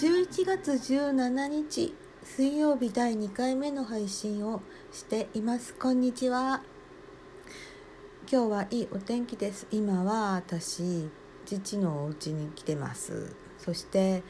[0.00, 1.94] 11月17日
[2.24, 5.74] 水曜日第2回目の配信をしています。
[5.74, 6.62] こんにちは。
[8.32, 9.66] 今日はいいお天気です。
[9.70, 11.10] 今は私
[11.44, 13.36] 父のお家に来てます。
[13.58, 14.22] そして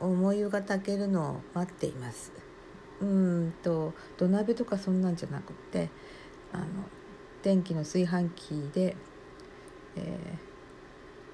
[0.00, 2.32] 思い湯が炊けるのを待っています。
[3.00, 5.88] うんと土鍋とかそんなんじゃなくって
[6.52, 6.64] あの
[7.44, 8.96] 電気の炊飯器で、
[9.94, 10.00] え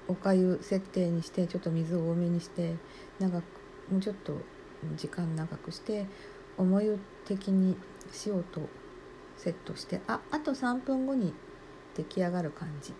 [0.07, 2.75] ー、おかゆ設定にしてちょっと水を多めにして
[3.21, 3.43] 長く
[3.91, 4.33] もうちょっと
[4.95, 6.05] 時間長くして
[6.57, 7.75] 思い的に
[8.25, 8.61] 塩と
[9.37, 11.33] セットしてああと3分後に
[11.95, 12.93] 出来上がる感じ。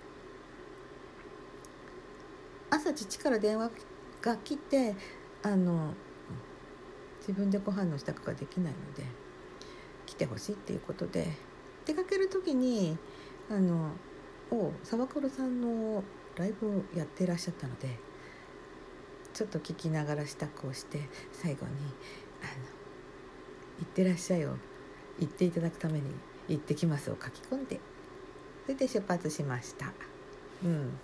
[2.70, 3.70] 朝父から電話
[4.22, 4.96] が来て
[5.44, 5.94] あの
[7.20, 9.04] 自分でご飯の支度ができないので
[10.06, 11.28] 来てほしいっていうことで
[11.86, 12.98] 出かける時に
[13.50, 13.92] あの
[14.52, 16.04] お沢黒さんの
[16.38, 18.00] ライブをやっていらっしゃったので
[19.42, 21.72] ちょっと聞きながら支度をして最後に
[22.44, 22.52] 「あの
[23.80, 24.56] 行ってらっしゃい」を
[25.20, 26.14] 言っていただくために
[26.48, 27.80] 「行ってきます」を書き込んで
[28.66, 29.94] それで出発しました。
[30.64, 31.00] うん、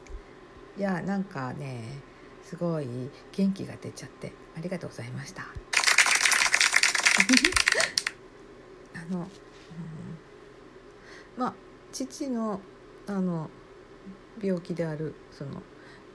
[0.78, 2.04] いやなんかね
[2.44, 5.42] すごい元気が出ちゃってありがとうございました。
[8.94, 9.28] あの、うん、
[11.38, 11.56] まあ
[11.92, 12.62] 父の
[13.08, 13.50] あの
[14.40, 15.64] 病気であるその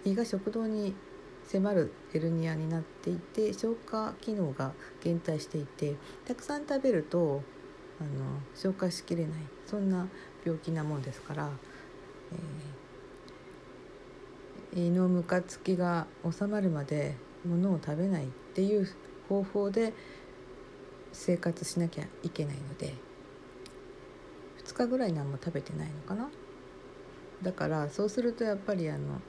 [0.04, 0.94] 胃が食道に
[1.48, 7.42] 迫るヘルニアになっていて消化機能が減退していてたくさん食べると
[8.00, 9.32] あの消化しきれない。
[9.66, 10.06] そんな
[10.44, 11.48] 病気なもんですから、
[14.74, 18.86] えー、胃のムカつきが収まるまで物を食べないっていう
[19.28, 19.94] 方法で
[21.12, 22.94] 生活しなきゃいけないので
[24.64, 26.30] 2日ぐらい何も食べてないのかな。
[27.42, 29.20] だからそうするとやっぱりあの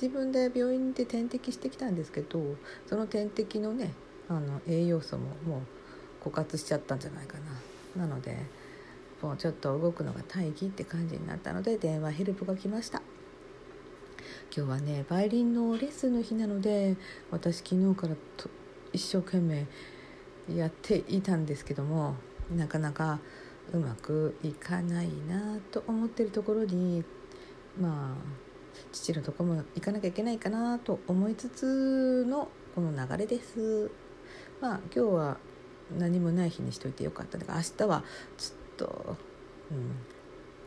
[0.00, 2.40] 自分で病院で点滴してきたんですけど
[2.86, 3.94] その点滴のね
[4.28, 5.62] あの栄養素もも
[6.24, 7.38] う枯渇しちゃったんじゃないか
[7.96, 8.06] な。
[8.06, 8.36] なので
[9.22, 13.00] もうちょっと動くのが大義って感じになったので電話ヘルプが来ました。
[14.54, 16.96] 今日はねバイオリンのレッスンの日なので
[17.30, 18.50] 私昨日からと
[18.92, 19.66] 一生懸命
[20.54, 22.14] やっていたんですけども
[22.54, 23.18] なかなか
[23.72, 27.04] うまくいかないなと思ってるところに
[27.80, 28.45] まあ
[28.92, 33.90] 父のとこも行かなきゃいけないかなと思いつつのこの流れです。
[34.60, 35.36] まあ今日は
[35.98, 37.38] 何もない日にしといてよかった。
[37.38, 38.04] だから明日は
[38.36, 39.16] ちょっと、
[39.70, 39.96] うん、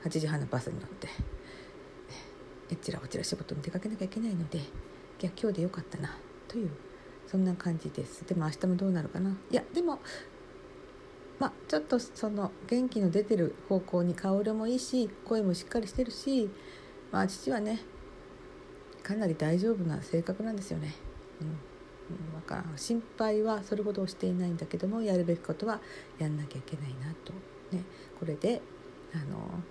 [0.04, 1.08] 8時半のバスに乗って
[2.72, 4.62] えちらこちら仕事に出かけなきゃいけないのでい
[5.22, 6.16] や今日でよかったな
[6.48, 6.70] という
[7.28, 8.26] そんな感じです。
[8.26, 9.38] でも明日もどうなるかな。
[9.52, 10.00] いやでも
[11.38, 16.50] まあちょっとその元気の出てる方向に顔色もいいし声もしっかりしてるし
[17.12, 17.82] まあ父はね
[19.10, 20.94] かなり大丈夫な性格なんですよね。
[21.42, 21.58] うん。
[22.36, 25.80] だから心配はそれほどしていないんだけどもやるべきことは
[26.20, 27.34] やんなきゃいけないなと、
[27.76, 27.84] ね、
[28.20, 28.62] これで
[29.14, 29.64] あの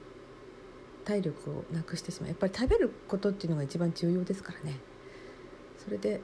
[1.05, 2.31] 体力をなくしてしまう。
[2.31, 4.81] やっぱり食べることっていうのが一番重要ですからね。
[5.77, 6.21] それで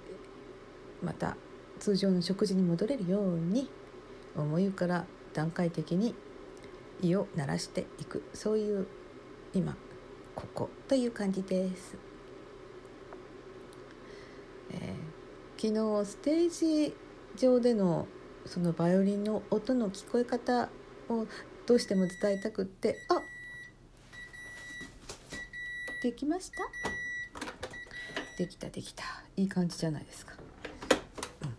[1.01, 1.37] また
[1.79, 3.71] 通常の食事に戻れるように
[4.35, 6.17] 思いから段階的に
[7.01, 8.25] 胃を鳴らしていく。
[8.33, 8.89] そういう
[9.53, 9.77] 今
[10.35, 11.97] ここという感じです。
[14.71, 14.95] えー、
[15.57, 16.95] 昨日ステージ
[17.37, 18.07] 上での
[18.47, 20.69] そのバイオリンの音の聞こえ方
[21.09, 21.27] を
[21.67, 23.23] どうしても伝えたくってあ
[26.03, 26.59] できました？
[28.37, 29.05] できたできた。
[29.37, 30.35] いい感じじゃないですか、
[31.43, 31.55] うん、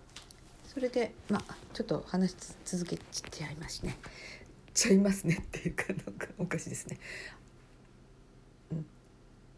[0.67, 3.97] それでまあちょっと話し続けちゃいますね。
[4.73, 6.99] ちゃいますねっていうかなんかおかしいですね。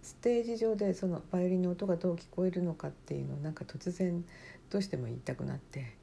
[0.08, 4.24] ステージ上でそのバイオリンの音がどう聞こえるのかっていうのをなんか突然
[4.70, 5.98] どうしても言いたくなって、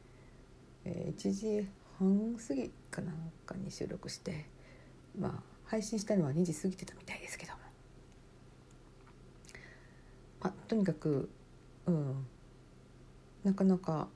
[0.85, 1.67] えー、1時
[1.99, 3.15] 半過ぎかなん
[3.47, 4.45] かに収録して
[5.19, 5.33] まあ
[5.65, 7.59] 配信したのは2時過ぎてたみたいですけども、
[10.43, 11.31] あ、とにかく
[11.87, 12.27] うん
[13.43, 14.09] なかなか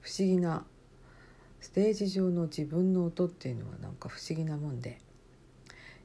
[0.00, 0.64] 不思議な
[1.60, 5.02] ステージ上の自分の音っていうのはなんか不思議なもんで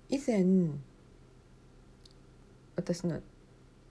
[0.10, 0.44] 以前
[2.76, 3.22] 私の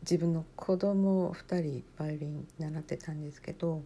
[0.02, 3.82] 自分の子供2人バイオリン習ってたんですけど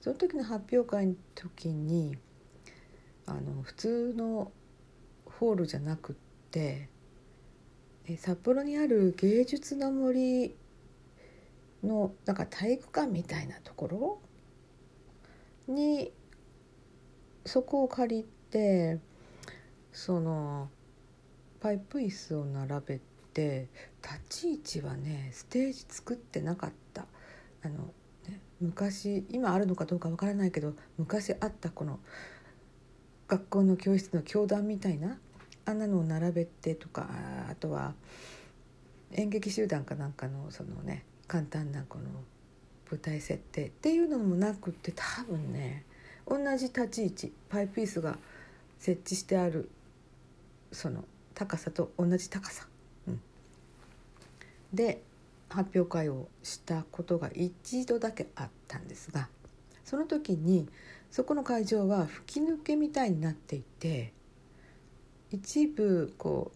[0.00, 2.16] その時の発表会の時に
[3.26, 4.50] あの普通の
[5.38, 6.16] ホールじゃなくっ
[6.50, 6.88] て
[8.18, 10.56] 札幌にある芸術の森
[11.84, 14.20] のなんか体育館みたいなとこ
[15.68, 16.10] ろに
[17.46, 18.98] そこを借りて
[19.92, 20.68] その
[21.60, 23.00] パイプ椅子を並べ
[23.32, 23.68] て
[24.02, 27.06] 立ち位置はねステージ作ってなかった。
[27.62, 27.92] あの、
[28.28, 31.98] ね昔今あるのかどうかわからないけど昔あったこの
[33.28, 35.18] 学校の教室の教壇みたいな
[35.64, 37.08] あんなのを並べてとか
[37.48, 37.94] あとは
[39.12, 42.04] 演劇集団かなんかのそのね簡単なこの
[42.90, 45.84] 舞台設定っていうのもなくって多分ね
[46.26, 48.18] 同じ立ち位置パイプ椅子が
[48.78, 49.70] 設置してある
[50.72, 51.04] その
[51.34, 52.66] 高さと同じ高さ、
[54.72, 55.02] で
[55.48, 59.28] 発表会をしたことが一度だけあったんですが
[59.84, 60.68] その時に
[61.10, 64.12] そこの会場は吹き抜けみたいになっていて
[65.30, 66.52] 一部こ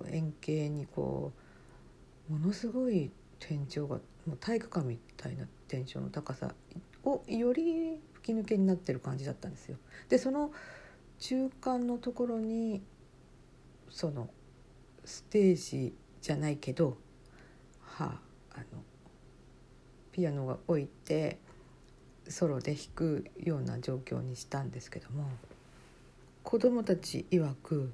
[0.00, 1.32] う円形にこ
[2.28, 6.54] うものすごい天井がもう体育館みたいな天井の高さ
[7.04, 9.76] をより吹き抜けになってる感じだったんですよ。
[10.08, 10.52] でその
[11.18, 12.82] 中間のところに
[13.90, 14.28] その
[15.04, 16.96] ステージじゃないけど
[18.02, 18.18] は
[18.54, 18.64] あの
[20.12, 21.38] ピアノが置いて
[22.28, 25.28] ソロで弾くような状況にしたんですけども
[26.42, 27.92] 子どもたち曰く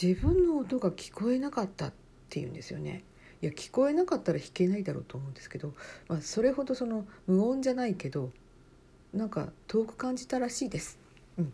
[0.00, 1.92] 自分の音が聞こえなかったっ
[2.28, 3.02] ていうんですよね。
[3.42, 5.72] いや聞こえなかったら弾けないだろうと思うんですけど、
[6.08, 8.30] まあ、それほどその無音じゃないけど
[9.14, 10.98] なんか遠く感じたらしいです。
[11.38, 11.52] うん、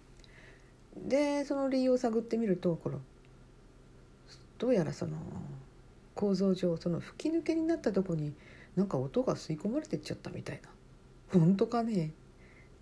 [1.08, 3.00] でその理由を探ってみるとこの
[4.58, 5.16] どうやらその
[6.16, 8.34] 構造上その吹き抜けになったとこに
[8.74, 10.68] なんか音が吸い込まれてっちゃったみたいな。
[11.38, 12.06] 本当かね？
[12.06, 12.10] っ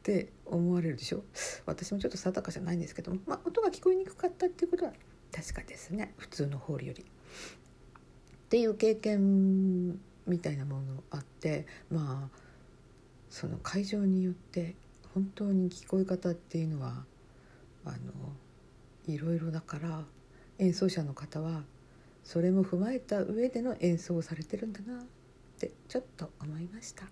[0.03, 1.23] て思われるでしょ？
[1.67, 4.93] 私もちょっと定かじゃないんですけども、まあ、音が聞こえにくかったっていうことは
[5.31, 6.15] 確かですね。
[6.17, 7.03] 普通のホールより。
[7.03, 7.07] っ
[8.49, 11.67] ていう経験みたいなものあって。
[11.91, 12.45] まあ
[13.31, 14.77] その会場によって
[15.13, 17.05] 本当に聞こえ方っていうのは
[17.85, 17.97] あの
[19.09, 20.05] いろいろだから
[20.59, 21.65] 演奏者の方は
[22.25, 25.01] それも踏まえた上での演奏をされてるんだな。
[25.01, 25.05] っ
[25.59, 27.05] てちょっと思いました。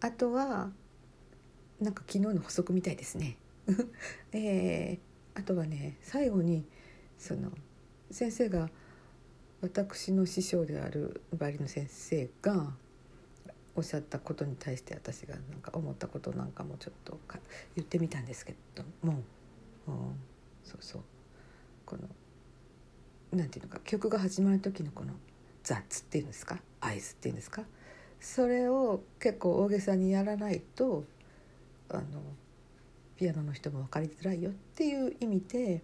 [0.00, 0.70] あとは
[1.80, 3.36] なんか昨日の補足みたいですね。
[4.32, 6.64] えー、あとはね最後に
[7.18, 7.50] その
[8.10, 8.70] 先生が
[9.62, 12.76] 私の師匠であるバリの先生が
[13.74, 17.18] おっしゃったことに対して私がなんか思ったことなんかもちょっと
[17.74, 19.22] 言ってみたんですけども、
[19.88, 20.20] うん、
[20.62, 21.02] そうそう。
[21.86, 22.02] この
[23.34, 25.12] なんていうのか曲が始まる時のこの
[25.62, 26.58] 雑っていうんですか？
[26.80, 27.62] 合図っていうんですか？
[28.20, 31.04] それを結構大げさにやらないと
[31.90, 32.02] あの
[33.16, 35.82] ピアノの人も分かりづらいよっていう意味で、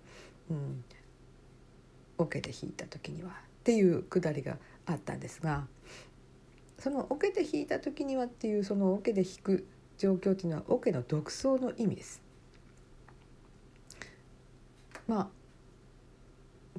[0.51, 0.85] うん、
[2.19, 3.33] オ、ケで弾いた時にはっ
[3.63, 4.57] ていうくだりが
[4.87, 5.67] あったんですが
[6.79, 9.67] そのオケで弾いた時にはっていうそのオケで弾く
[9.99, 12.23] 状況っていうのはオケの独奏の意味です。
[15.07, 15.29] まあ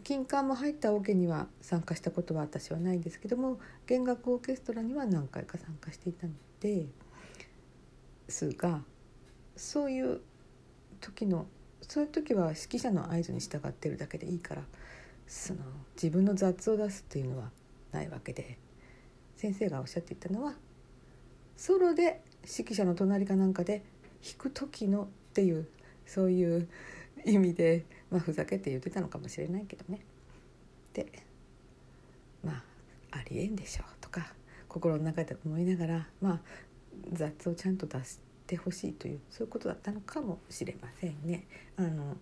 [0.04, 6.88] 金管も入ったオケには参加したことは私はないんですけども弦楽オーケストラには何回か参加していたので
[8.28, 8.82] すが
[9.56, 10.22] そういう
[11.00, 11.46] 時の
[11.82, 14.64] そういう時は指揮者の合図に従ってるだけでいいから
[15.28, 15.60] その
[15.96, 17.50] 自分の雑を出すっていうのは
[17.92, 18.58] ないわけで
[19.36, 20.54] 先生がおっしゃっていたのは
[21.58, 23.84] ソロで指揮者の隣かなんかで
[24.24, 25.68] 弾く時のっていう
[26.06, 26.68] そういう
[27.26, 30.02] 意味で、まあ、ふざけて言ってたのかもしれないけどね。
[30.94, 31.08] で
[32.44, 32.64] まあ
[33.12, 34.34] ありえんでしょうとか
[34.68, 36.40] 心の中で思いながらまあ
[37.14, 41.46] 雑をちゃんと出してほしいというそういうことだったのかもしれませんね。
[41.78, 42.18] あの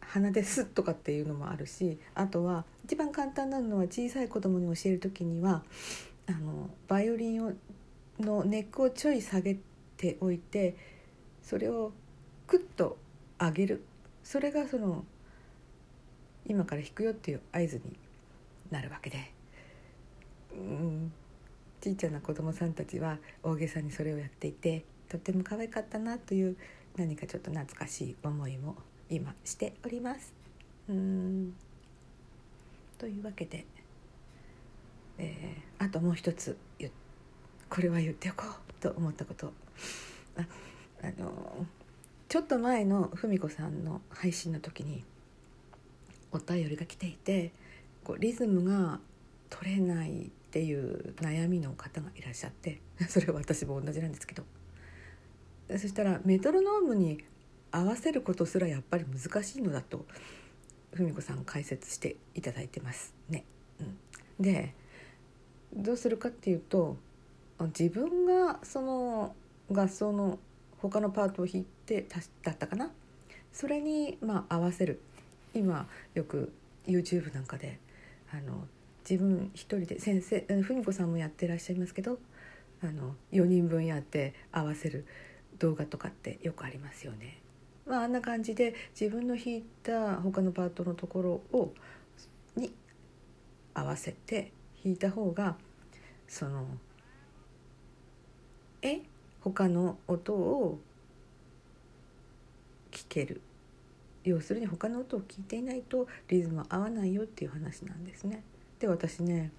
[0.00, 5.62] 鼻ですとかっていうのもあるしあとは一番簡単なのは小さい子供に教える時には
[6.26, 7.52] あのバイオリンを
[8.18, 9.56] のネックをちょい下げ
[9.96, 10.76] ておいて
[11.42, 11.92] それを
[12.46, 12.98] クッと
[13.40, 13.84] 上げる。
[14.22, 15.04] それがその
[16.46, 17.96] 今から弾くよっていう合図に
[18.70, 19.32] なるわけで。
[20.52, 21.12] うん。
[21.80, 26.56] ちいちゃな子供さんたちは大げさにそれをやっていてとっても可愛かったなという
[26.96, 28.76] 何かちょっと懐かしい思いも
[29.08, 30.34] 今しております。
[30.88, 31.54] うん。
[32.98, 33.64] というわけで、
[35.16, 36.58] えー、あともう一つ
[37.70, 39.52] これは言っておこうと思ったこと。
[40.36, 40.44] あ
[41.02, 41.66] あの
[42.30, 45.04] ちょっと前の文子さんの配信の時に
[46.30, 47.50] お便りが来ていて
[48.04, 49.00] こうリズムが
[49.48, 54.44] 取れないっていう悩みの方がいらっしゃって それは私も同じなんですけど。
[55.70, 57.24] そしたらメトロノームに
[57.72, 60.04] 合わせることすらやっぱり難しいのだと
[60.92, 63.12] 文子さん解説していただいてます。
[63.28, 63.44] ね。
[63.80, 64.74] うん、で
[65.74, 66.96] どうするかっていうと
[67.76, 69.34] 自分がその
[69.68, 70.38] 合奏の
[70.80, 72.06] 他のパートを弾いて
[72.42, 72.90] だったかな？
[73.52, 75.00] それにまあ合わせる。
[75.54, 76.52] 今よく
[76.86, 77.78] YouTube なんかで
[78.32, 78.66] あの
[79.08, 82.18] 自分一人で先生文子さんもやってらっしゃいますけど
[82.82, 85.04] あの4人分やって合わせる
[85.58, 87.38] 動画とかってよくありますよね。
[87.86, 91.74] まあ、あんな感じで自分の弾いた他のパートのところを
[92.54, 92.72] に
[93.74, 94.52] 合わせて
[94.84, 95.56] 弾いた方が
[96.28, 96.64] その
[98.82, 99.00] え？
[99.40, 100.78] 他の音を
[102.90, 103.40] 聞ける
[104.24, 108.42] 要するに他の音を聞いていないとリズムは合わないよっていう話なんですね。
[108.78, 109.50] で私ね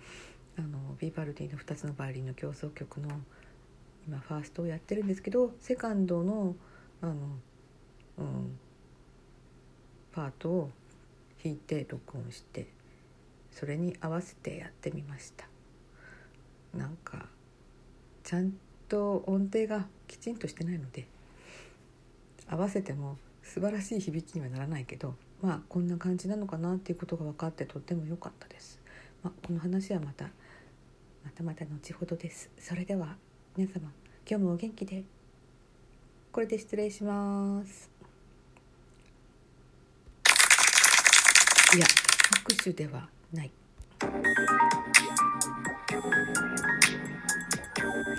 [0.58, 3.10] あのビバルディの2つのバイオリンの協奏曲の
[4.08, 6.56] 今ファーストをやってるんですけどセカンドの
[7.02, 7.14] あの、
[8.18, 8.60] うん、
[10.12, 10.72] パートを
[11.44, 12.68] 弾いて録音して
[13.52, 15.48] それに合わせてやってみました
[16.78, 17.26] なんか
[18.24, 18.54] ちゃん
[18.92, 21.08] と音程がきちんとしてないので
[22.50, 28.80] 合わせても素晴らしい響きにはならないけどまあこんな感じなのかなっていうことが分かってとっても良かったです。
[29.24, 30.26] まあ、この話はまた
[31.24, 32.50] またまた後ほどです。
[32.60, 33.16] それでは
[33.56, 33.92] 皆様
[34.30, 35.04] 今日もお元気で
[36.34, 37.90] これで失礼します。
[41.76, 41.86] いや
[42.46, 43.52] 拍手ではない。